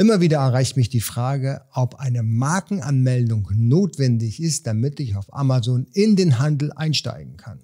Immer 0.00 0.20
wieder 0.20 0.38
erreicht 0.38 0.76
mich 0.76 0.88
die 0.88 1.00
Frage, 1.00 1.62
ob 1.72 1.96
eine 1.96 2.22
Markenanmeldung 2.22 3.50
notwendig 3.52 4.40
ist, 4.40 4.64
damit 4.68 5.00
ich 5.00 5.16
auf 5.16 5.26
Amazon 5.34 5.88
in 5.92 6.14
den 6.14 6.38
Handel 6.38 6.72
einsteigen 6.72 7.36
kann. 7.36 7.58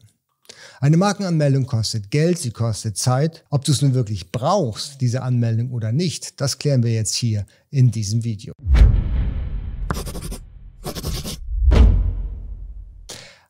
Eine 0.80 0.96
Markenanmeldung 0.96 1.66
kostet 1.66 2.10
Geld, 2.10 2.40
sie 2.40 2.50
kostet 2.50 2.98
Zeit. 2.98 3.44
Ob 3.50 3.64
du 3.64 3.70
es 3.70 3.82
nun 3.82 3.94
wirklich 3.94 4.32
brauchst, 4.32 5.00
diese 5.00 5.22
Anmeldung 5.22 5.70
oder 5.70 5.92
nicht, 5.92 6.40
das 6.40 6.58
klären 6.58 6.82
wir 6.82 6.92
jetzt 6.92 7.14
hier 7.14 7.46
in 7.70 7.92
diesem 7.92 8.24
Video. 8.24 8.52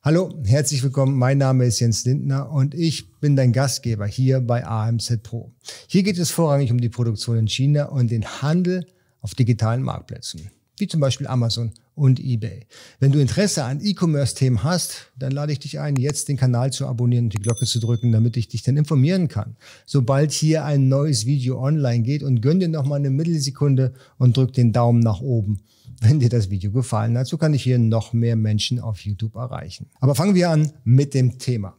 Hallo, 0.05 0.35
herzlich 0.45 0.83
willkommen. 0.83 1.17
Mein 1.17 1.39
Name 1.39 1.65
ist 1.65 1.81
Jens 1.81 2.05
Lindner 2.05 2.53
und 2.53 2.75
ich 2.75 3.11
bin 3.21 3.37
dein 3.37 3.55
Gastgeber 3.55 4.05
hier 4.05 4.43
bei 4.43 4.67
AMZ 4.67 5.23
Pro. 5.23 5.51
Hier 5.87 6.03
geht 6.03 6.19
es 6.19 6.31
vorrangig 6.31 6.71
um 6.71 6.79
die 6.79 6.91
Produktion 6.91 7.39
in 7.39 7.49
China 7.49 7.87
und 7.87 8.11
den 8.11 8.23
Handel 8.23 8.87
auf 9.23 9.35
digitalen 9.35 9.81
Marktplätzen, 9.81 10.51
wie 10.77 10.89
zum 10.89 11.01
Beispiel 11.01 11.27
Amazon 11.27 11.73
und 11.95 12.21
eBay. 12.21 12.67
Wenn 13.01 13.13
du 13.13 13.19
Interesse 13.19 13.65
an 13.65 13.81
E-Commerce-Themen 13.83 14.63
hast, 14.63 15.11
dann 15.19 15.33
lade 15.33 15.53
ich 15.53 15.61
dich 15.61 15.81
ein, 15.81 15.97
jetzt 15.97 16.29
den 16.29 16.37
Kanal 16.37 16.71
zu 16.71 16.87
abonnieren 16.87 17.25
und 17.25 17.33
die 17.33 17.41
Glocke 17.41 17.65
zu 17.65 17.81
drücken, 17.81 18.13
damit 18.13 18.37
ich 18.37 18.49
dich 18.49 18.63
dann 18.63 18.77
informieren 18.77 19.29
kann, 19.29 19.57
sobald 19.87 20.33
hier 20.33 20.67
ein 20.67 20.91
neues 20.91 21.25
Video 21.25 21.59
online 21.59 22.03
geht 22.03 22.23
und 22.23 22.43
gönn 22.43 22.61
dir 22.61 22.69
noch 22.69 22.85
mal 22.85 22.97
eine 22.97 23.09
Mittelsekunde 23.09 23.95
und 24.19 24.37
drück 24.37 24.53
den 24.53 24.75
Daumen 24.75 25.01
nach 25.01 25.23
oben 25.23 25.61
wenn 26.01 26.21
dir 26.21 26.29
das 26.29 26.51
Video 26.51 26.71
gefallen 26.71 27.17
hat. 27.19 27.27
So 27.27 27.39
kann 27.39 27.55
ich 27.55 27.63
hier 27.63 27.79
noch 27.79 28.13
mehr 28.13 28.37
Menschen 28.37 28.81
auf 28.81 29.01
YouTube 29.01 29.37
erreichen. 29.37 29.87
Aber 30.01 30.15
fangen 30.15 30.35
wir 30.35 30.51
an 30.51 30.73
mit 30.85 31.15
dem 31.15 31.39
Thema. 31.39 31.77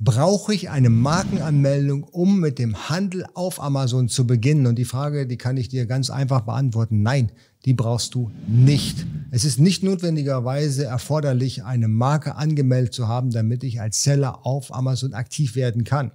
Brauche 0.00 0.52
ich 0.52 0.70
eine 0.70 0.90
Markenanmeldung, 0.90 2.02
um 2.02 2.40
mit 2.40 2.58
dem 2.58 2.88
Handel 2.88 3.24
auf 3.34 3.62
Amazon 3.62 4.08
zu 4.08 4.26
beginnen? 4.26 4.66
Und 4.66 4.76
die 4.76 4.84
Frage, 4.84 5.26
die 5.26 5.38
kann 5.38 5.56
ich 5.56 5.68
dir 5.68 5.86
ganz 5.86 6.10
einfach 6.10 6.42
beantworten. 6.42 7.02
Nein, 7.02 7.30
die 7.64 7.74
brauchst 7.74 8.14
du 8.14 8.30
nicht. 8.46 9.06
Es 9.30 9.44
ist 9.44 9.60
nicht 9.60 9.82
notwendigerweise 9.82 10.84
erforderlich, 10.84 11.64
eine 11.64 11.88
Marke 11.88 12.34
angemeldet 12.34 12.92
zu 12.92 13.08
haben, 13.08 13.30
damit 13.30 13.64
ich 13.64 13.80
als 13.80 14.02
Seller 14.02 14.44
auf 14.44 14.74
Amazon 14.74 15.14
aktiv 15.14 15.54
werden 15.54 15.84
kann. 15.84 16.10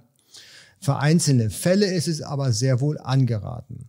Für 0.80 0.96
einzelne 0.96 1.50
Fälle 1.50 1.86
ist 1.86 2.06
es 2.08 2.22
aber 2.22 2.52
sehr 2.52 2.80
wohl 2.80 2.98
angeraten. 2.98 3.88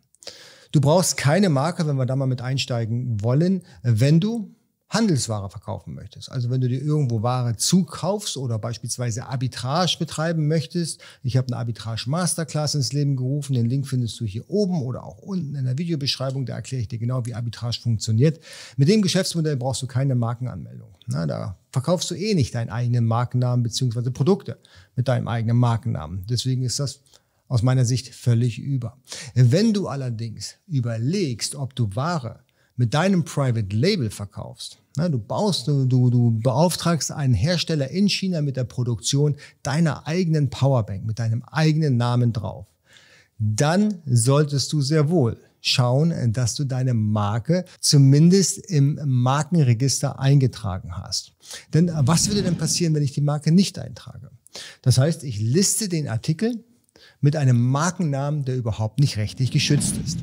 Du 0.71 0.81
brauchst 0.81 1.17
keine 1.17 1.49
Marke, 1.49 1.85
wenn 1.87 1.97
wir 1.97 2.05
da 2.05 2.15
mal 2.15 2.27
mit 2.27 2.41
einsteigen 2.41 3.21
wollen, 3.21 3.61
wenn 3.83 4.19
du 4.19 4.55
Handelsware 4.91 5.49
verkaufen 5.49 5.93
möchtest. 5.93 6.29
Also 6.29 6.49
wenn 6.49 6.59
du 6.59 6.67
dir 6.67 6.81
irgendwo 6.81 7.23
Ware 7.23 7.55
zukaufst 7.55 8.35
oder 8.35 8.59
beispielsweise 8.59 9.25
Arbitrage 9.25 9.95
betreiben 9.97 10.49
möchtest. 10.49 11.01
Ich 11.23 11.37
habe 11.37 11.47
eine 11.47 11.55
Arbitrage 11.55 12.09
Masterclass 12.09 12.75
ins 12.75 12.91
Leben 12.91 13.15
gerufen. 13.15 13.53
Den 13.53 13.69
Link 13.69 13.87
findest 13.87 14.19
du 14.19 14.25
hier 14.25 14.49
oben 14.49 14.81
oder 14.81 15.05
auch 15.05 15.19
unten 15.19 15.55
in 15.55 15.63
der 15.63 15.77
Videobeschreibung. 15.77 16.45
Da 16.45 16.55
erkläre 16.55 16.81
ich 16.81 16.89
dir 16.89 16.99
genau, 16.99 17.25
wie 17.25 17.33
Arbitrage 17.33 17.79
funktioniert. 17.81 18.41
Mit 18.75 18.89
dem 18.89 19.01
Geschäftsmodell 19.01 19.55
brauchst 19.55 19.81
du 19.81 19.87
keine 19.87 20.13
Markenanmeldung. 20.13 20.89
Na, 21.07 21.25
da 21.25 21.57
verkaufst 21.71 22.11
du 22.11 22.15
eh 22.15 22.35
nicht 22.35 22.53
deinen 22.53 22.69
eigenen 22.69 23.05
Markennamen 23.05 23.63
beziehungsweise 23.63 24.11
Produkte 24.11 24.57
mit 24.97 25.07
deinem 25.07 25.29
eigenen 25.29 25.55
Markennamen. 25.55 26.25
Deswegen 26.29 26.63
ist 26.63 26.81
das 26.81 26.99
aus 27.51 27.63
meiner 27.63 27.83
Sicht 27.83 28.15
völlig 28.15 28.59
über. 28.59 28.97
Wenn 29.35 29.73
du 29.73 29.89
allerdings 29.89 30.55
überlegst, 30.67 31.55
ob 31.55 31.75
du 31.75 31.93
Ware 31.97 32.39
mit 32.77 32.93
deinem 32.93 33.25
Private 33.25 33.75
Label 33.75 34.09
verkaufst, 34.09 34.77
na, 34.95 35.09
du 35.09 35.19
baust, 35.19 35.67
du, 35.67 35.85
du, 35.85 36.09
du 36.09 36.39
beauftragst 36.39 37.11
einen 37.11 37.33
Hersteller 37.33 37.89
in 37.89 38.07
China 38.07 38.41
mit 38.41 38.55
der 38.55 38.63
Produktion 38.63 39.35
deiner 39.63 40.07
eigenen 40.07 40.49
Powerbank, 40.49 41.05
mit 41.05 41.19
deinem 41.19 41.43
eigenen 41.43 41.97
Namen 41.97 42.31
drauf, 42.31 42.67
dann 43.37 44.01
solltest 44.05 44.71
du 44.71 44.81
sehr 44.81 45.09
wohl 45.09 45.37
schauen, 45.59 46.31
dass 46.31 46.55
du 46.55 46.63
deine 46.63 46.93
Marke 46.93 47.65
zumindest 47.81 48.59
im 48.59 48.97
Markenregister 49.03 50.19
eingetragen 50.19 50.97
hast. 50.97 51.33
Denn 51.73 51.91
was 51.93 52.29
würde 52.29 52.43
denn 52.43 52.57
passieren, 52.57 52.95
wenn 52.95 53.03
ich 53.03 53.11
die 53.11 53.21
Marke 53.21 53.51
nicht 53.51 53.77
eintrage? 53.77 54.31
Das 54.81 54.97
heißt, 54.97 55.25
ich 55.25 55.39
liste 55.39 55.89
den 55.89 56.07
Artikel 56.07 56.63
mit 57.21 57.35
einem 57.35 57.61
Markennamen, 57.61 58.43
der 58.45 58.57
überhaupt 58.57 58.99
nicht 58.99 59.17
rechtlich 59.17 59.51
geschützt 59.51 59.95
ist. 60.05 60.19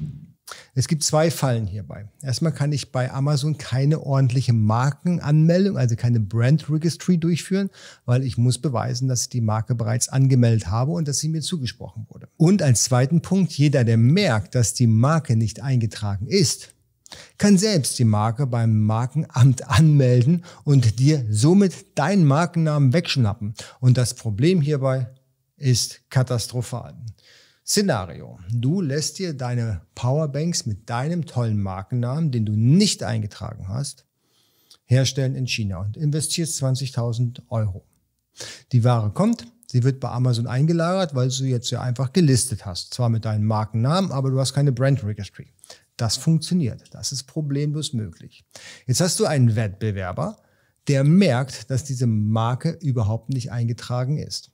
Es 0.74 0.88
gibt 0.88 1.02
zwei 1.02 1.30
Fallen 1.30 1.66
hierbei. 1.66 2.08
Erstmal 2.22 2.52
kann 2.52 2.72
ich 2.72 2.92
bei 2.92 3.10
Amazon 3.12 3.58
keine 3.58 4.00
ordentliche 4.00 4.52
Markenanmeldung, 4.52 5.76
also 5.76 5.96
keine 5.96 6.20
Brand 6.20 6.70
Registry 6.70 7.18
durchführen, 7.18 7.70
weil 8.06 8.22
ich 8.22 8.38
muss 8.38 8.58
beweisen, 8.58 9.08
dass 9.08 9.22
ich 9.22 9.28
die 9.28 9.40
Marke 9.40 9.74
bereits 9.74 10.08
angemeldet 10.08 10.68
habe 10.68 10.92
und 10.92 11.08
dass 11.08 11.18
sie 11.18 11.28
mir 11.28 11.42
zugesprochen 11.42 12.06
wurde. 12.08 12.28
Und 12.36 12.62
als 12.62 12.84
zweiten 12.84 13.22
Punkt, 13.22 13.52
jeder, 13.52 13.84
der 13.84 13.96
merkt, 13.96 14.54
dass 14.54 14.74
die 14.74 14.86
Marke 14.86 15.36
nicht 15.36 15.60
eingetragen 15.60 16.26
ist, 16.26 16.72
kann 17.38 17.56
selbst 17.56 17.98
die 17.98 18.04
Marke 18.04 18.46
beim 18.46 18.82
Markenamt 18.82 19.68
anmelden 19.68 20.44
und 20.64 20.98
dir 20.98 21.24
somit 21.30 21.98
deinen 21.98 22.24
Markennamen 22.24 22.92
wegschnappen. 22.92 23.54
Und 23.80 23.96
das 23.96 24.14
Problem 24.14 24.60
hierbei, 24.60 25.08
ist 25.58 26.08
katastrophal. 26.10 26.94
Szenario. 27.68 28.38
Du 28.50 28.80
lässt 28.80 29.18
dir 29.18 29.34
deine 29.34 29.82
Powerbanks 29.94 30.64
mit 30.64 30.88
deinem 30.88 31.26
tollen 31.26 31.60
Markennamen, 31.60 32.30
den 32.30 32.46
du 32.46 32.52
nicht 32.52 33.02
eingetragen 33.02 33.68
hast, 33.68 34.06
herstellen 34.86 35.34
in 35.34 35.46
China 35.46 35.80
und 35.80 35.98
investierst 35.98 36.62
20.000 36.62 37.42
Euro. 37.50 37.84
Die 38.72 38.84
Ware 38.84 39.10
kommt, 39.10 39.46
sie 39.66 39.82
wird 39.82 40.00
bei 40.00 40.08
Amazon 40.08 40.46
eingelagert, 40.46 41.14
weil 41.14 41.28
du 41.28 41.44
jetzt 41.44 41.70
ja 41.70 41.82
einfach 41.82 42.14
gelistet 42.14 42.64
hast. 42.64 42.94
Zwar 42.94 43.10
mit 43.10 43.26
deinem 43.26 43.44
Markennamen, 43.44 44.12
aber 44.12 44.30
du 44.30 44.40
hast 44.40 44.54
keine 44.54 44.72
Brand 44.72 45.04
Registry. 45.04 45.52
Das 45.98 46.16
funktioniert. 46.16 46.84
Das 46.92 47.12
ist 47.12 47.24
problemlos 47.24 47.92
möglich. 47.92 48.46
Jetzt 48.86 49.02
hast 49.02 49.20
du 49.20 49.26
einen 49.26 49.56
Wettbewerber, 49.56 50.38
der 50.86 51.04
merkt, 51.04 51.70
dass 51.70 51.84
diese 51.84 52.06
Marke 52.06 52.78
überhaupt 52.80 53.28
nicht 53.28 53.52
eingetragen 53.52 54.16
ist 54.16 54.52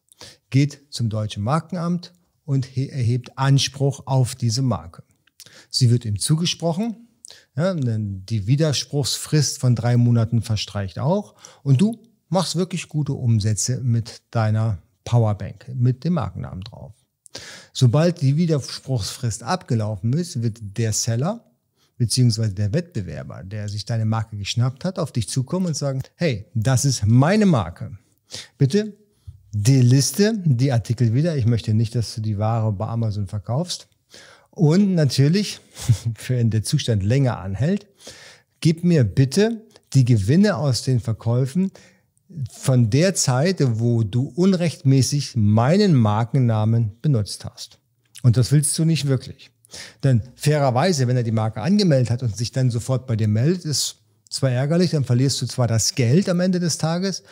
geht 0.51 0.93
zum 0.93 1.09
Deutschen 1.11 1.43
Markenamt 1.43 2.13
und 2.45 2.77
erhebt 2.77 3.37
Anspruch 3.39 4.03
auf 4.07 4.35
diese 4.35 4.63
Marke. 4.63 5.03
Sie 5.71 5.91
wird 5.91 6.05
ihm 6.05 6.19
zugesprochen, 6.19 7.09
ja, 7.57 7.75
die 7.75 8.47
Widerspruchsfrist 8.47 9.59
von 9.59 9.75
drei 9.75 9.97
Monaten 9.97 10.43
verstreicht 10.43 10.99
auch 10.99 11.35
und 11.63 11.81
du 11.81 12.01
machst 12.29 12.57
wirklich 12.57 12.89
gute 12.89 13.13
Umsätze 13.13 13.81
mit 13.81 14.23
deiner 14.31 14.79
Powerbank, 15.05 15.71
mit 15.75 16.05
dem 16.05 16.15
Markennamen 16.15 16.63
drauf. 16.63 16.93
Sobald 17.73 18.21
die 18.21 18.37
Widerspruchsfrist 18.37 19.43
abgelaufen 19.43 20.13
ist, 20.13 20.43
wird 20.43 20.59
der 20.61 20.93
Seller 20.93 21.45
beziehungsweise 21.97 22.55
der 22.55 22.73
Wettbewerber, 22.73 23.45
der 23.45 23.69
sich 23.69 23.85
deine 23.85 24.05
Marke 24.05 24.37
geschnappt 24.37 24.85
hat, 24.85 24.99
auf 24.99 25.13
dich 25.13 25.29
zukommen 25.29 25.67
und 25.67 25.77
sagen, 25.77 26.03
hey, 26.17 26.47
das 26.55 26.85
ist 26.85 27.07
meine 27.07 27.47
Marke. 27.47 27.97
Bitte 28.59 28.97
die 29.55 29.81
Liste, 29.81 30.35
die 30.45 30.73
Artikel 30.73 31.15
wieder. 31.15 31.37
Ich 31.37 31.47
möchte 31.47 31.75
nicht, 31.75 31.95
dass 31.95 32.17
du 32.17 32.21
die 32.21 32.39
Ware 32.39 32.73
bei 32.73 32.87
Amazon 32.87 33.29
verkaufst. 33.29 33.87
Und 34.51 34.95
natürlich, 34.95 35.61
wenn 36.29 36.51
der 36.51 36.65
Zustand 36.65 37.05
länger 37.05 37.39
anhält, 37.39 37.87
gib 38.61 38.83
mir 38.83 39.05
bitte 39.05 39.63
die 39.93 40.05
Gewinne 40.05 40.57
aus 40.57 40.83
den 40.83 40.99
Verkäufen 40.99 41.71
von 42.51 42.91
der 42.91 43.15
Zeit, 43.15 43.59
wo 43.79 44.03
du 44.03 44.33
unrechtmäßig 44.35 45.37
meinen 45.37 45.95
Markennamen 45.95 46.93
benutzt 47.01 47.45
hast. 47.45 47.79
Und 48.23 48.37
das 48.37 48.51
willst 48.51 48.77
du 48.77 48.85
nicht 48.85 49.07
wirklich. 49.07 49.51
Denn 50.03 50.23
fairerweise, 50.35 51.07
wenn 51.07 51.17
er 51.17 51.23
die 51.23 51.31
Marke 51.31 51.61
angemeldet 51.61 52.11
hat 52.11 52.23
und 52.25 52.37
sich 52.37 52.51
dann 52.51 52.71
sofort 52.71 53.07
bei 53.07 53.15
dir 53.15 53.29
meldet, 53.29 53.65
ist 53.65 53.97
zwar 54.31 54.51
ärgerlich, 54.51 54.91
dann 54.91 55.05
verlierst 55.05 55.41
du 55.43 55.47
zwar 55.47 55.69
das 55.69 55.95
Geld 55.95 56.29
am 56.29 56.41
Ende 56.41 56.59
des 56.59 56.79
Tages, 56.79 57.23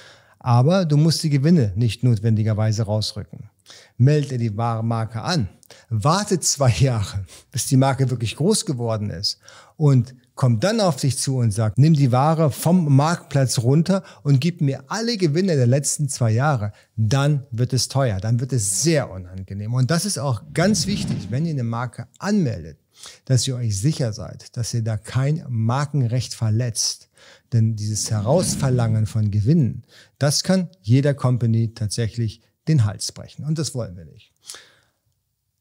aber 0.43 0.85
du 0.85 0.97
musst 0.97 1.23
die 1.23 1.31
Gewinne 1.31 1.73
nicht 1.77 2.03
notwendigerweise 2.03 2.83
rausrücken. 2.83 3.51
Meld 3.97 4.31
dir 4.31 4.39
die 4.39 4.57
wahre 4.57 4.85
Marke 4.85 5.23
an. 5.23 5.49
Warte 5.89 6.41
zwei 6.41 6.71
Jahre, 6.71 7.25
bis 7.51 7.67
die 7.67 7.77
Marke 7.77 8.11
wirklich 8.11 8.37
groß 8.37 8.67
geworden 8.67 9.11
ist 9.11 9.39
und 9.77 10.15
komm 10.35 10.61
dann 10.61 10.81
auf 10.81 10.97
dich 10.97 11.19
zu 11.19 11.37
und 11.37 11.51
sag, 11.53 11.79
nimm 11.79 11.95
die 11.95 12.13
Ware 12.13 12.51
vom 12.51 12.95
Marktplatz 12.95 13.59
runter 13.59 14.03
und 14.23 14.41
gib 14.41 14.61
mir 14.61 14.85
alle 14.89 15.17
Gewinne 15.17 15.57
der 15.57 15.67
letzten 15.67 16.09
zwei 16.09 16.33
Jahre. 16.33 16.73
Dann 16.97 17.47
wird 17.51 17.73
es 17.73 17.89
teuer, 17.89 18.19
dann 18.21 18.41
wird 18.41 18.53
es 18.53 18.83
sehr 18.83 19.11
unangenehm. 19.11 19.75
Und 19.75 19.91
das 19.91 20.05
ist 20.05 20.19
auch 20.19 20.43
ganz 20.53 20.87
wichtig, 20.87 21.29
wenn 21.31 21.47
ihr 21.47 21.53
eine 21.53 21.65
Marke 21.65 22.07
anmeldet, 22.19 22.79
dass 23.25 23.47
ihr 23.47 23.57
euch 23.57 23.79
sicher 23.79 24.13
seid, 24.13 24.57
dass 24.57 24.75
ihr 24.75 24.83
da 24.83 24.97
kein 24.97 25.45
Markenrecht 25.49 26.35
verletzt. 26.35 27.09
Denn 27.53 27.77
dieses 27.77 28.11
Herausverlangen 28.11 29.07
von 29.07 29.31
Gewinnen, 29.31 29.85
das 30.19 30.43
kann 30.43 30.69
jeder 30.81 31.15
Company 31.15 31.75
tatsächlich 31.75 32.41
den 32.69 32.85
Hals 32.85 33.13
brechen. 33.13 33.45
Und 33.45 33.59
das 33.59 33.75
wollen 33.75 33.97
wir 33.97 34.05
nicht. 34.05 34.33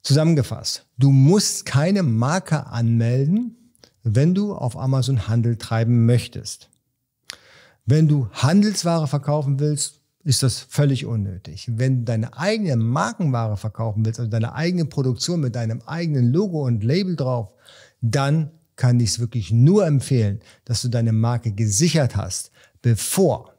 Zusammengefasst, 0.03 0.85
du 0.97 1.11
musst 1.11 1.65
keine 1.65 2.01
Marke 2.01 2.67
anmelden, 2.67 3.55
wenn 4.03 4.33
du 4.33 4.55
auf 4.55 4.77
Amazon 4.77 5.27
Handel 5.27 5.57
treiben 5.57 6.05
möchtest. 6.05 6.69
Wenn 7.85 8.07
du 8.07 8.27
Handelsware 8.31 9.07
verkaufen 9.07 9.59
willst, 9.59 10.00
ist 10.23 10.43
das 10.43 10.59
völlig 10.59 11.05
unnötig. 11.05 11.69
Wenn 11.71 11.99
du 11.99 12.03
deine 12.05 12.37
eigene 12.37 12.75
Markenware 12.75 13.57
verkaufen 13.57 14.05
willst, 14.05 14.19
also 14.19 14.29
deine 14.29 14.53
eigene 14.53 14.85
Produktion 14.85 15.41
mit 15.41 15.55
deinem 15.55 15.81
eigenen 15.85 16.31
Logo 16.31 16.65
und 16.65 16.83
Label 16.83 17.15
drauf, 17.15 17.49
dann 18.01 18.51
kann 18.75 18.99
ich 18.99 19.11
es 19.11 19.19
wirklich 19.19 19.51
nur 19.51 19.85
empfehlen, 19.85 20.39
dass 20.65 20.81
du 20.81 20.87
deine 20.87 21.11
Marke 21.11 21.51
gesichert 21.51 22.15
hast, 22.15 22.51
bevor 22.81 23.53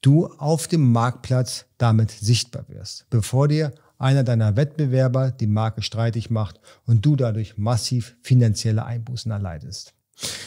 du 0.00 0.26
auf 0.26 0.66
dem 0.68 0.92
Marktplatz 0.92 1.66
damit 1.78 2.10
sichtbar 2.10 2.64
wirst, 2.68 3.06
bevor 3.10 3.48
dir 3.48 3.72
einer 3.98 4.24
deiner 4.24 4.56
Wettbewerber 4.56 5.30
die 5.30 5.46
Marke 5.46 5.82
streitig 5.82 6.28
macht 6.28 6.60
und 6.86 7.06
du 7.06 7.16
dadurch 7.16 7.56
massiv 7.56 8.16
finanzielle 8.22 8.84
Einbußen 8.84 9.30
erleidest. 9.30 9.94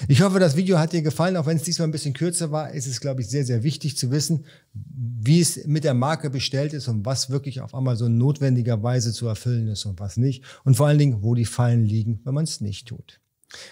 Ich 0.08 0.22
hoffe, 0.22 0.40
das 0.40 0.56
Video 0.56 0.78
hat 0.80 0.94
dir 0.94 1.02
gefallen, 1.02 1.38
auch 1.38 1.46
wenn 1.46 1.58
es 1.58 1.64
diesmal 1.64 1.88
ein 1.88 1.92
bisschen 1.92 2.14
kürzer 2.14 2.52
war, 2.52 2.72
ist 2.72 2.88
es, 2.88 3.02
glaube 3.02 3.22
ich, 3.22 3.28
sehr, 3.28 3.46
sehr 3.46 3.64
wichtig 3.64 3.98
zu 3.98 4.12
wissen, 4.12 4.46
wie 4.74 5.42
es 5.42 5.66
mit 5.66 5.84
der 5.84 5.94
Marke 5.94 6.30
bestellt 6.30 6.74
ist 6.74 6.88
und 6.88 7.06
was 7.06 7.30
wirklich 7.30 7.62
auf 7.62 7.74
Amazon 7.74 8.18
notwendigerweise 8.18 9.12
zu 9.12 9.28
erfüllen 9.28 9.68
ist 9.68 9.86
und 9.86 10.00
was 10.00 10.18
nicht. 10.18 10.44
Und 10.64 10.78
vor 10.78 10.88
allen 10.88 11.00
Dingen, 11.00 11.24
wo 11.24 11.36
die 11.36 11.46
Fallen 11.46 11.86
liegen, 11.86 12.20
wenn 12.24 12.34
man 12.34 12.44
es 12.44 12.62
nicht 12.62 12.88
tut. 12.88 13.20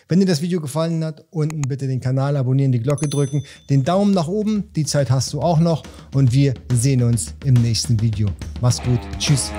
Wenn 0.08 0.20
dir 0.20 0.26
das 0.26 0.42
Video 0.42 0.62
gefallen 0.62 1.04
hat, 1.04 1.26
unten 1.30 1.62
bitte 1.62 1.88
den 1.88 2.00
Kanal 2.00 2.38
abonnieren, 2.38 2.72
die 2.72 2.80
Glocke 2.80 3.08
drücken, 3.08 3.44
den 3.70 3.84
Daumen 3.84 4.14
nach 4.14 4.28
oben, 4.28 4.72
die 4.76 4.86
Zeit 4.86 5.10
hast 5.10 5.34
du 5.34 5.42
auch 5.42 5.60
noch 5.60 5.84
und 6.14 6.32
wir 6.32 6.54
sehen 6.74 7.04
uns 7.04 7.34
im 7.44 7.56
nächsten 7.56 8.00
Video. 8.00 8.30
Mach's 8.62 8.82
gut, 8.82 9.00
tschüss. 9.20 9.52